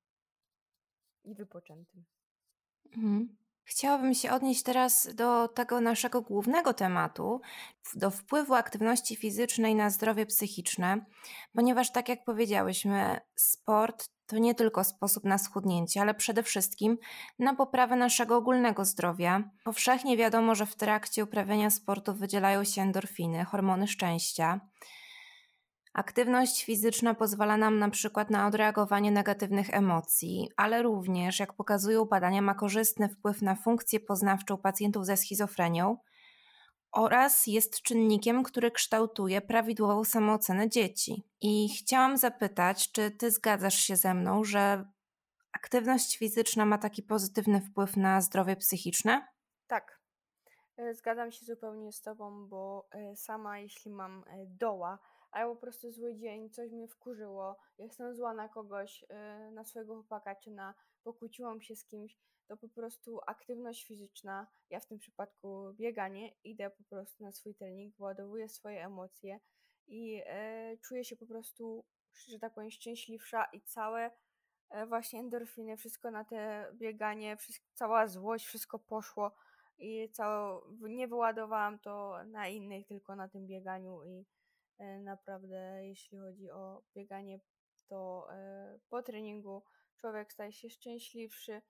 [1.24, 2.06] i wypoczętym.
[2.86, 3.38] Mhm.
[3.63, 7.41] Chciałabym się odnieść teraz do tego naszego głównego tematu,
[7.95, 11.06] do wpływu aktywności fizycznej na zdrowie psychiczne,
[11.54, 16.97] ponieważ, tak jak powiedziałyśmy, sport to nie tylko sposób na schudnięcie, ale przede wszystkim
[17.39, 19.43] na poprawę naszego ogólnego zdrowia.
[19.63, 24.60] Powszechnie wiadomo, że w trakcie uprawiania sportu wydzielają się endorfiny, hormony szczęścia.
[25.93, 32.41] Aktywność fizyczna pozwala nam na przykład na odreagowanie negatywnych emocji, ale również, jak pokazują badania,
[32.41, 35.97] ma korzystny wpływ na funkcję poznawczą pacjentów ze schizofrenią
[36.91, 41.23] oraz jest czynnikiem, który kształtuje prawidłową samoocenę dzieci.
[41.41, 44.86] I chciałam zapytać, czy ty zgadzasz się ze mną, że
[45.51, 49.27] aktywność fizyczna ma taki pozytywny wpływ na zdrowie psychiczne?
[49.67, 50.01] Tak.
[50.77, 54.99] E, zgadzam się zupełnie z Tobą, bo e, sama, jeśli mam e, doła,
[55.32, 59.94] albo po prostu zły dzień, coś mnie wkurzyło, jestem zła na kogoś, yy, na swojego
[59.96, 62.17] chłopaka, czy na pokłóciłam się z kimś,
[62.48, 67.56] to po prostu aktywność fizyczna, ja w tym przypadku bieganie, idę po prostu na swój
[67.56, 69.39] trening, ładowuję swoje emocje
[69.88, 71.86] i yy, czuję się po prostu,
[72.28, 74.12] że tak powiem, szczęśliwsza i całe
[74.72, 77.38] yy, właśnie endorfiny, wszystko na te bieganie,
[77.74, 79.32] cała złość, wszystko poszło
[79.78, 84.40] i cało, nie wyładowałam to na innych, tylko na tym bieganiu i E,
[85.00, 87.39] naprawdę, jeśli chodzi o bieganie,
[87.88, 89.63] to e, po treningu
[89.98, 91.62] człowiek staje się szczęśliwszy.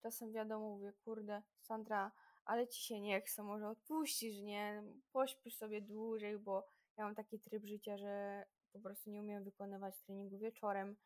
[0.00, 2.12] Czasem wiadomo, mówię, kurde, Sandra,
[2.44, 4.82] ale ci się nie chce, może odpuścisz, nie?
[5.12, 10.00] Pośpisz sobie dłużej, bo ja mam taki tryb życia, że po prostu nie umiem wykonywać
[10.00, 10.96] treningu wieczorem.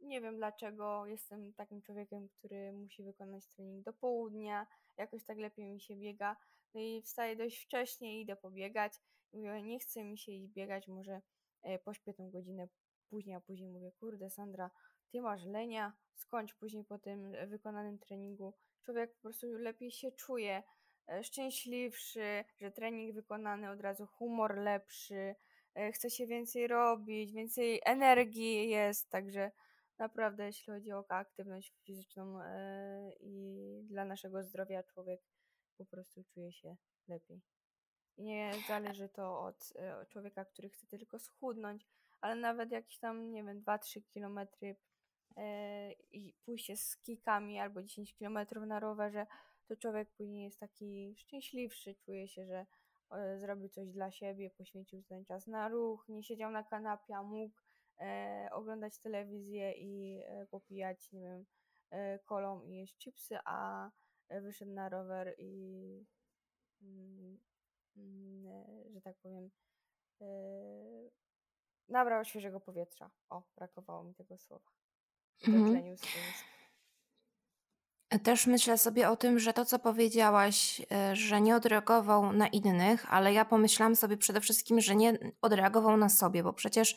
[0.00, 5.70] Nie wiem dlaczego jestem takim człowiekiem, który musi wykonać trening do południa, jakoś tak lepiej
[5.70, 6.36] mi się biega.
[6.74, 8.92] No i wstaję dość wcześnie, idę pobiegać
[9.32, 11.20] mówię, nie chce mi się iść biegać, może
[11.62, 12.68] e, pośpię tą godzinę
[13.10, 14.70] później, a później mówię, kurde Sandra,
[15.12, 18.54] ty masz lenia, skończ później po tym e, wykonanym treningu.
[18.82, 20.62] Człowiek po prostu lepiej się czuje,
[21.08, 25.34] e, szczęśliwszy, że trening wykonany, od razu humor lepszy,
[25.92, 29.50] chce się więcej robić, więcej energii jest, także
[29.98, 32.38] naprawdę jeśli chodzi o aktywność fizyczną
[33.20, 35.20] i dla naszego zdrowia człowiek
[35.76, 36.76] po prostu czuje się
[37.08, 37.55] lepiej.
[38.18, 41.86] Nie zależy to od e, człowieka, który chce tylko schudnąć,
[42.20, 44.76] ale nawet jakieś tam, nie wiem, 2-3 kilometry
[45.36, 49.26] e, i pójście z kikami albo 10 kilometrów na rowerze,
[49.66, 52.66] to człowiek później jest taki szczęśliwszy, czuje się, że
[53.10, 57.22] e, zrobił coś dla siebie, poświęcił ten czas na ruch, nie siedział na kanapie, a
[57.22, 57.54] mógł
[58.52, 61.46] oglądać telewizję i popijać, nie wiem,
[62.24, 63.90] kolą i jeść chipsy, a
[64.30, 66.04] wyszedł na rower i
[66.82, 67.38] mm,
[68.94, 69.50] że tak powiem,
[70.20, 70.26] e,
[71.88, 73.10] nabrał świeżego powietrza.
[73.28, 74.70] O, brakowało mi tego słowa.
[75.48, 75.96] Mhm.
[78.22, 83.12] Też myślę sobie o tym, że to, co powiedziałaś, e, że nie odreagował na innych,
[83.12, 86.96] ale ja pomyślałam sobie przede wszystkim, że nie odreagował na sobie, bo przecież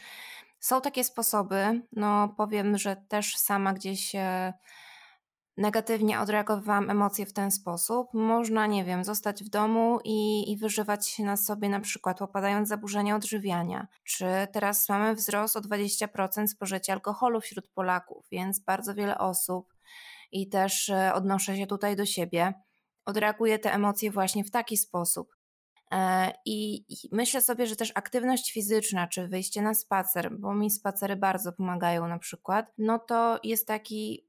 [0.59, 1.81] są takie sposoby.
[1.91, 4.15] No, powiem, że też sama gdzieś
[5.59, 8.13] negatywnie odreagowałam emocje w ten sposób.
[8.13, 12.69] Można, nie wiem, zostać w domu i, i wyżywać się na sobie, na przykład łapadając
[12.69, 13.87] zaburzenia odżywiania.
[14.03, 19.73] Czy teraz mamy wzrost o 20% spożycia alkoholu wśród Polaków, więc bardzo wiele osób
[20.31, 22.53] i też e, odnoszę się tutaj do siebie,
[23.05, 25.35] odreaguje te emocje właśnie w taki sposób.
[25.91, 31.15] E, I, myślę sobie, że też aktywność fizyczna, czy wyjście na spacer, bo mi spacery
[31.15, 34.28] bardzo pomagają na przykład, no to jest taki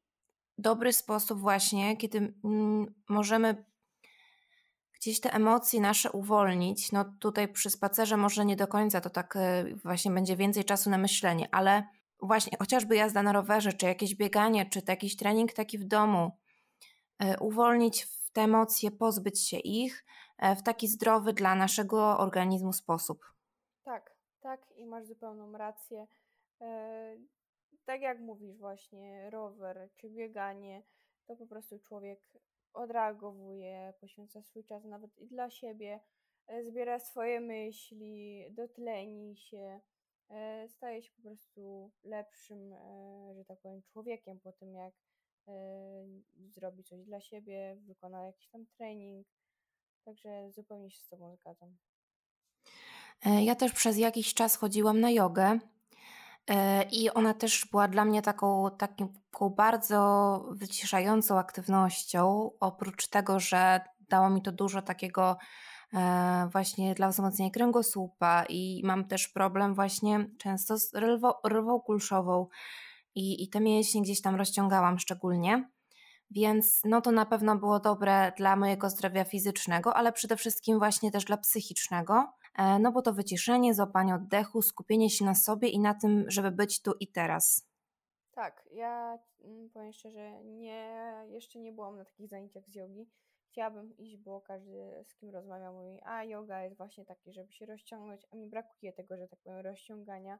[0.60, 3.64] dobry sposób właśnie, kiedy mm, możemy
[5.00, 6.92] gdzieś te emocje nasze uwolnić.
[6.92, 10.90] No tutaj przy spacerze może nie do końca, to tak e, właśnie będzie więcej czasu
[10.90, 11.88] na myślenie, ale
[12.22, 16.30] właśnie chociażby jazda na rowerze, czy jakieś bieganie, czy jakiś trening taki w domu,
[17.18, 20.04] e, uwolnić te emocje, pozbyć się ich
[20.38, 23.24] e, w taki zdrowy dla naszego organizmu sposób.
[23.84, 26.06] Tak, tak i masz zupełną rację
[27.84, 30.82] tak jak mówisz właśnie, rower czy bieganie,
[31.26, 32.20] to po prostu człowiek
[32.72, 36.00] odreagowuje, poświęca swój czas nawet i dla siebie,
[36.46, 39.80] e, zbiera swoje myśli, dotleni się,
[40.30, 44.94] e, staje się po prostu lepszym, e, że tak powiem, człowiekiem po tym, jak
[46.48, 49.26] zrobi coś dla siebie, wykona jakiś tam trening.
[50.04, 51.76] Także zupełnie się z Tobą zgadzam.
[53.42, 55.58] Ja też przez jakiś czas chodziłam na jogę
[56.90, 59.08] I ona też była dla mnie taką, taką
[59.50, 62.50] bardzo wyciszającą aktywnością.
[62.60, 65.36] Oprócz tego, że dało mi to dużo takiego
[65.94, 70.94] e, właśnie dla wzmocnienia kręgosłupa i mam też problem właśnie często z
[71.44, 72.46] rwą, kulszową
[73.14, 75.68] i, i te mięśnie gdzieś tam rozciągałam szczególnie.
[76.30, 81.10] Więc no to na pewno było dobre dla mojego zdrowia fizycznego, ale przede wszystkim właśnie
[81.10, 82.39] też dla psychicznego, e,
[82.80, 86.82] no bo to wyciszenie, złapanie oddechu, skupienie się na sobie i na tym, żeby być
[86.82, 87.68] tu i teraz.
[88.32, 93.10] Tak, ja mm, powiem szczerze, nie, jeszcze nie byłam na takich zajęciach z jogi.
[93.50, 97.66] Chciałabym iść, bo każdy z kim rozmawiam mówi, a yoga jest właśnie taki, żeby się
[97.66, 100.38] rozciągnąć, a mi brakuje tego, że tak powiem, rozciągania.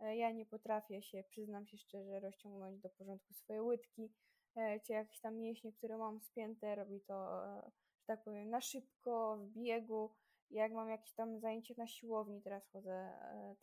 [0.00, 4.10] E, ja nie potrafię się, przyznam się szczerze, rozciągnąć do porządku swoje łydki,
[4.58, 7.62] E, czy jakieś tam mięśnie, które mam spięte, robi to, e,
[8.00, 10.10] że tak powiem, na szybko, w biegu.
[10.50, 13.54] Jak mam jakieś tam zajęcie na siłowni, teraz chodzę, e,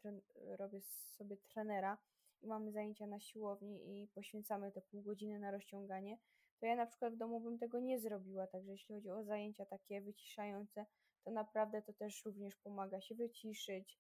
[0.57, 1.97] robię sobie trenera
[2.41, 6.17] i mamy zajęcia na siłowni i poświęcamy te pół godziny na rozciąganie,
[6.59, 9.65] to ja na przykład w domu bym tego nie zrobiła, także jeśli chodzi o zajęcia
[9.65, 10.85] takie wyciszające,
[11.23, 13.99] to naprawdę to też również pomaga się wyciszyć,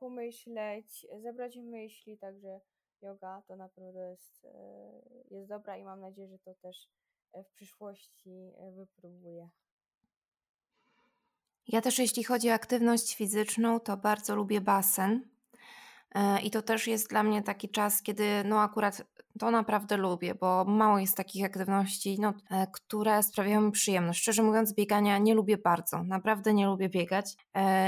[0.00, 2.60] pomyśleć, zebrać myśli, także
[3.02, 6.88] yoga to naprawdę jest, e, jest dobra i mam nadzieję, że to też
[7.32, 9.48] e, w przyszłości e, wypróbuję.
[11.68, 15.28] Ja też, jeśli chodzi o aktywność fizyczną, to bardzo lubię basen.
[16.42, 19.02] I to też jest dla mnie taki czas, kiedy no akurat
[19.38, 22.34] to naprawdę lubię, bo mało jest takich aktywności, no,
[22.72, 24.20] które sprawiają mi przyjemność.
[24.20, 27.36] Szczerze mówiąc, biegania nie lubię bardzo, naprawdę nie lubię biegać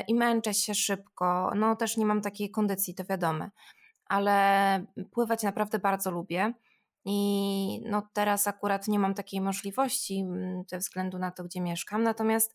[0.08, 1.52] i męczę się szybko.
[1.56, 3.50] No też nie mam takiej kondycji, to wiadome
[4.08, 6.52] ale pływać naprawdę bardzo lubię.
[7.04, 12.02] I no teraz akurat nie mam takiej możliwości mm, ze względu na to, gdzie mieszkam.
[12.02, 12.54] Natomiast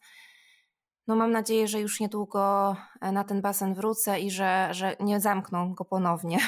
[1.08, 5.20] no mam nadzieję, że już niedługo e, na ten basen wrócę i że, że nie
[5.20, 6.38] zamkną go ponownie.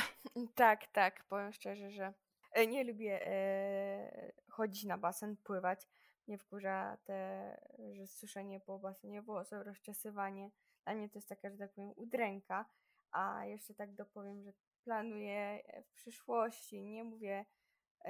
[0.56, 1.24] Tak, tak.
[1.30, 2.14] Powiem szczerze, że
[2.52, 5.88] e, nie lubię e, chodzić na basen, pływać.
[6.28, 7.58] Nie wkurza te,
[7.94, 10.52] że suszenie po basenie włosów, rozczesywanie.
[10.86, 12.66] Dla mnie to jest taka, że tak powiem, udręka.
[13.12, 17.46] A jeszcze tak dopowiem, że planuję w przyszłości, nie mówię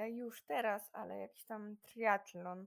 [0.08, 2.66] już teraz, ale jakiś tam triatlon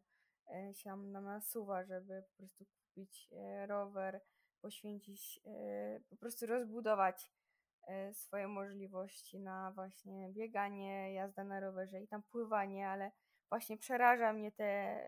[0.73, 2.65] się nam nasuwa, żeby po prostu
[2.99, 3.29] kupić
[3.67, 4.21] rower,
[4.62, 5.39] poświęcić,
[6.09, 7.31] po prostu rozbudować
[8.13, 13.12] swoje możliwości na właśnie bieganie, jazda na rowerze i tam pływanie, ale
[13.49, 14.99] właśnie przeraża mnie te,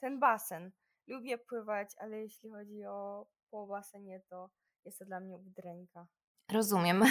[0.00, 0.72] ten basen.
[1.06, 4.50] Lubię pływać, ale jeśli chodzi o po basenie, to
[4.84, 6.06] jest to dla mnie udręka.
[6.52, 7.02] Rozumiem.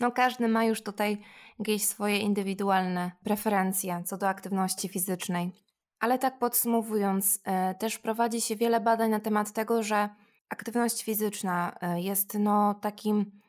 [0.00, 1.22] No każdy ma już tutaj
[1.58, 5.65] jakieś swoje indywidualne preferencje co do aktywności fizycznej.
[6.00, 10.08] Ale tak podsumowując, e, też prowadzi się wiele badań na temat tego, że
[10.48, 13.40] aktywność fizyczna e, jest no takim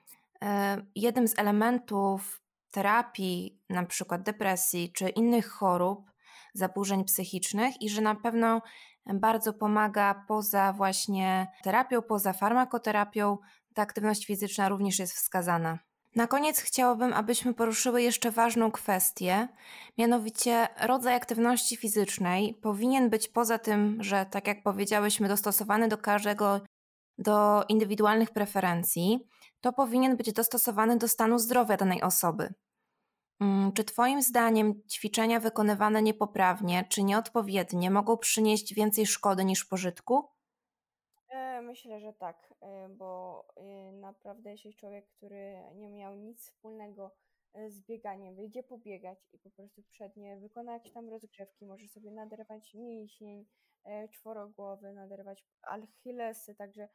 [0.44, 6.12] e, jednym z elementów terapii, na przykład depresji czy innych chorób,
[6.54, 8.62] zaburzeń psychicznych i że na pewno
[9.14, 13.38] bardzo pomaga poza właśnie terapią, poza farmakoterapią,
[13.74, 15.80] ta aktywność fizyczna również jest wskazana.
[16.16, 19.48] Na koniec chciałabym, abyśmy poruszyły jeszcze ważną kwestię,
[19.98, 26.62] mianowicie rodzaj aktywności fizycznej powinien być poza tym, że tak jak powiedziałyśmy, dostosowany do każdego,
[27.18, 29.28] do indywidualnych preferencji,
[29.62, 32.54] to powinien być dostosowany do stanu zdrowia danej osoby.
[33.40, 40.37] Mm, czy Twoim zdaniem ćwiczenia wykonywane niepoprawnie czy nieodpowiednie mogą przynieść więcej szkody niż pożytku?
[41.62, 47.16] Myślę, że tak, y, bo y, naprawdę jeśli człowiek, który nie miał nic wspólnego
[47.68, 52.74] z bieganiem, wyjdzie pobiegać i po prostu przednie wykona jakieś tam rozgrzewki, może sobie naderwać
[52.74, 53.46] mięsień
[54.12, 56.90] czworogłowy, naderwać alchilesy, także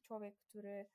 [0.00, 0.86] człowiek, który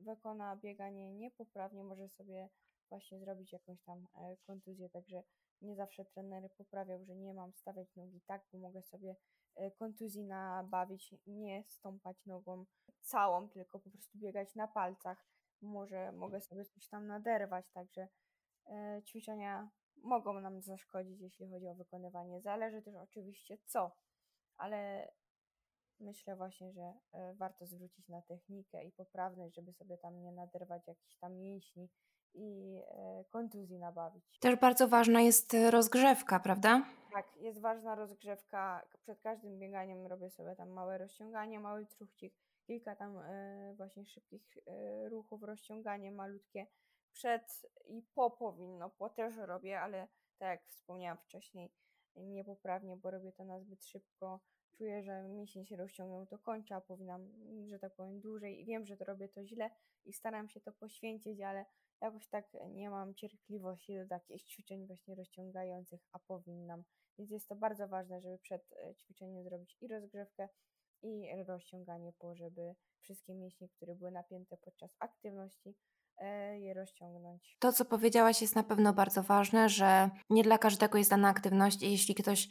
[0.00, 2.48] wykona bieganie niepoprawnie, może sobie
[2.88, 5.22] właśnie zrobić jakąś tam e, kontuzję, także
[5.62, 9.37] nie zawsze trener poprawiał, że nie mam stawiać nogi tak, bo mogę sobie E,
[9.78, 12.64] kontuzji nabawić, nie stąpać nogą
[13.00, 15.24] całą, tylko po prostu biegać na palcach.
[15.60, 18.08] Może mogę sobie coś tam naderwać, także
[18.66, 19.70] e, ćwiczenia
[20.02, 22.40] mogą nam zaszkodzić, jeśli chodzi o wykonywanie.
[22.40, 23.96] Zależy też oczywiście co,
[24.56, 25.08] ale
[26.00, 30.86] myślę właśnie, że e, warto zwrócić na technikę i poprawność, żeby sobie tam nie naderwać
[30.86, 31.88] jakichś tam mięśni
[32.34, 32.80] i
[33.30, 34.38] kontuzji nabawić.
[34.40, 36.82] Też bardzo ważna jest rozgrzewka, prawda?
[37.12, 38.86] Tak, jest ważna rozgrzewka.
[39.02, 42.34] Przed każdym bieganiem robię sobie tam małe rozciąganie, mały truchcik,
[42.66, 46.66] kilka tam e, właśnie szybkich e, ruchów, rozciąganie malutkie.
[47.12, 50.08] Przed i po powinno, po też robię, ale
[50.38, 51.72] tak jak wspomniałam wcześniej,
[52.16, 54.40] niepoprawnie, bo robię to na zbyt szybko.
[54.76, 57.28] czuję, że mięsień się rozciągnął, to kończę, a powinnam,
[57.66, 59.70] że tak powiem, dłużej i wiem, że to robię to źle
[60.04, 61.64] i staram się to poświęcić, ale
[62.00, 66.84] jakoś tak nie mam cierpliwości do takich ćwiczeń właśnie rozciągających, a powinnam.
[67.18, 70.48] Więc jest to bardzo ważne, żeby przed e, ćwiczeniem zrobić i rozgrzewkę,
[71.02, 75.74] i rozciąganie po, żeby wszystkie mięśnie, które były napięte podczas aktywności,
[76.16, 77.56] e, je rozciągnąć.
[77.58, 81.82] To, co powiedziałaś, jest na pewno bardzo ważne, że nie dla każdego jest dana aktywność
[81.82, 82.48] i jeśli ktoś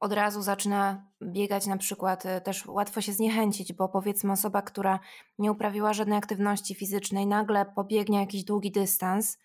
[0.00, 5.00] od razu zaczyna biegać, na przykład, e, też łatwo się zniechęcić, bo powiedzmy osoba, która
[5.38, 9.38] nie uprawiła żadnej aktywności fizycznej, nagle pobiegnie jakiś długi dystans,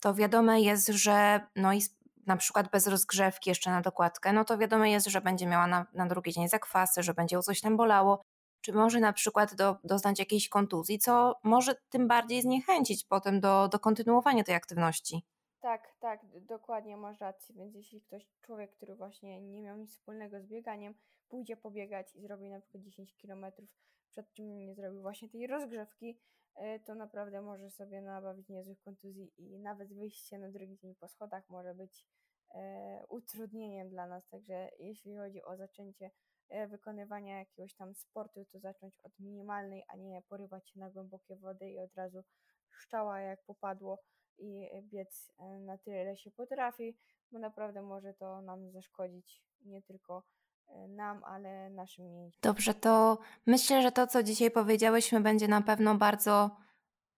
[0.00, 1.82] to wiadome jest, że no i
[2.26, 5.86] na przykład bez rozgrzewki jeszcze na dokładkę, no to wiadome jest, że będzie miała na,
[5.94, 8.22] na drugi dzień zakwasy, że będzie ją coś tam bolało,
[8.60, 13.68] czy może na przykład do, doznać jakiejś kontuzji, co może tym bardziej zniechęcić potem do,
[13.68, 15.22] do kontynuowania tej aktywności.
[15.64, 17.54] Tak, tak, dokładnie masz rację.
[17.54, 20.94] Więc jeśli ktoś, człowiek, który właśnie nie miał nic wspólnego z bieganiem,
[21.28, 23.46] pójdzie pobiegać i zrobi na przykład 10 km,
[24.10, 26.20] przed czym nie zrobił właśnie tej rozgrzewki,
[26.54, 31.08] e, to naprawdę może sobie nabawić niezłych kontuzji i nawet wyjście na drugi dzień po
[31.08, 32.06] schodach może być
[32.54, 34.28] e, utrudnieniem dla nas.
[34.28, 36.10] Także jeśli chodzi o zaczęcie
[36.48, 41.36] e, wykonywania jakiegoś tam sportu, to zacząć od minimalnej, a nie porywać się na głębokie
[41.36, 42.24] wody i od razu
[42.70, 43.98] szczała jak popadło
[44.38, 46.96] i biec e, na tyle, ile się potrafi,
[47.32, 50.22] bo naprawdę może to nam zaszkodzić nie tylko
[50.68, 52.40] e, nam, ale naszym mięśniom.
[52.42, 56.50] Dobrze, to myślę, że to, co dzisiaj powiedziałyśmy, będzie na pewno bardzo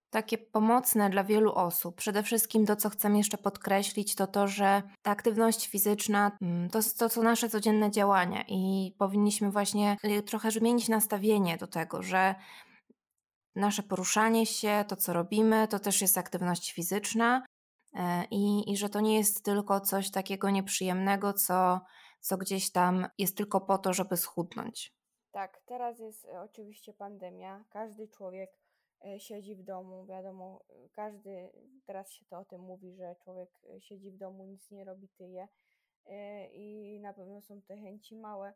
[0.09, 1.95] takie pomocne dla wielu osób.
[1.95, 6.79] Przede wszystkim to, co chcę jeszcze podkreślić, to to, że ta aktywność fizyczna mm, to,
[6.97, 12.35] to są nasze codzienne działania i powinniśmy właśnie trochę zmienić nastawienie do tego, że
[13.57, 17.45] nasze poruszanie się, to co robimy, to też jest aktywność fizyczna
[17.93, 21.81] e, i, i że to nie jest tylko coś takiego nieprzyjemnego, co,
[22.19, 24.93] co gdzieś tam jest tylko po to, żeby schudnąć.
[25.31, 27.63] Tak, teraz jest e, oczywiście pandemia.
[27.69, 28.49] Każdy człowiek
[29.05, 31.51] e, siedzi w domu, wiadomo, każdy,
[31.85, 33.49] teraz się to o tym mówi, że człowiek
[33.79, 35.47] siedzi w domu, nic nie robi, tyje
[36.51, 38.53] i na pewno są te chęci małe,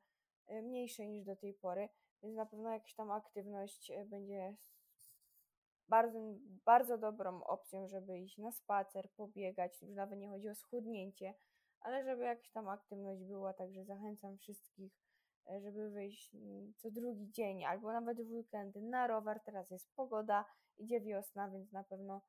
[0.64, 1.90] mniejsze niż do tej pory,
[2.24, 4.56] więc na pewno jakaś tam aktywność będzie
[5.92, 6.20] bardzo,
[6.66, 11.34] bardzo dobrą opcją, żeby iść na spacer, pobiegać, już nawet nie chodzi o schudnięcie,
[11.80, 14.94] ale żeby jakaś tam aktywność była, także zachęcam wszystkich,
[15.50, 19.40] e, żeby wyjść mm, co drugi dzień albo nawet w weekendy na rower.
[19.46, 20.46] Teraz jest pogoda,
[20.78, 22.22] idzie wiosna, więc na pewno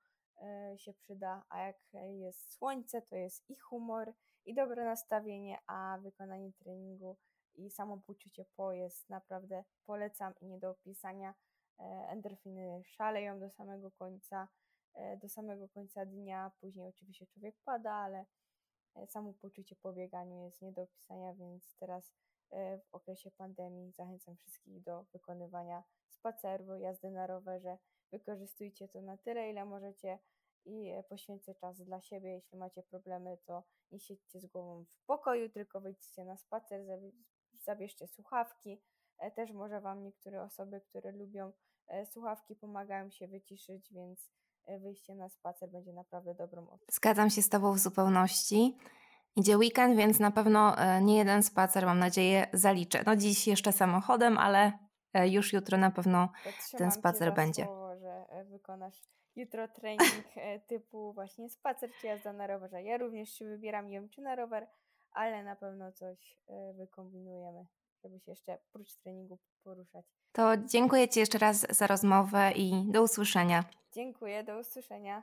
[0.42, 1.76] e, się przyda, a jak
[2.20, 7.16] jest słońce, to jest i humor, i dobre nastawienie, a wykonanie treningu
[7.54, 11.34] i samopoczucie po jest naprawdę polecam i nie do opisania.
[11.82, 14.48] E, endorfiny szaleją do samego końca,
[14.94, 16.52] e, do samego końca dnia.
[16.60, 18.26] Później oczywiście człowiek pada, ale
[18.94, 22.12] e, samo poczucie po bieganiu jest nie do opisania, więc teraz
[22.84, 27.78] w okresie pandemii zachęcam wszystkich do wykonywania spaceru, jazdy na rowerze.
[28.10, 30.18] Wykorzystujcie to na tyle, ile możecie
[30.64, 32.30] i poświęcę czas dla siebie.
[32.30, 36.80] Jeśli macie problemy, to nie siedźcie z głową w pokoju, tylko wyjdźcie na spacer,
[37.52, 38.82] zabierzcie słuchawki.
[39.34, 41.52] Też może Wam niektóre osoby, które lubią
[42.04, 44.30] słuchawki pomagają się wyciszyć, więc
[44.64, 46.86] e, wyjście na spacer będzie naprawdę dobrą opcją.
[46.90, 48.76] Zgadzam się z Tobą w zupełności.
[49.36, 53.02] Idzie weekend, więc na pewno e, nie jeden spacer, mam nadzieję, zaliczę.
[53.06, 54.72] No dziś jeszcze samochodem, ale
[55.14, 56.28] już jutro na pewno
[56.78, 57.64] ten spacer będzie.
[57.64, 59.02] Słowo, że wykonasz
[59.36, 60.24] jutro trening
[60.68, 62.82] typu właśnie spacer czy jazda na rowerze.
[62.82, 64.68] Ja również się wybieram, nie wiem czy na rower,
[65.10, 66.38] ale na pewno coś
[66.76, 67.66] wykombinujemy
[68.02, 70.06] żeby się jeszcze prócz treningu poruszać.
[70.32, 73.64] To dziękuję Ci jeszcze raz za rozmowę i do usłyszenia.
[73.92, 75.22] Dziękuję, do usłyszenia.